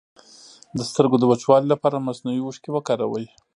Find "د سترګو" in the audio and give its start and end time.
0.77-1.15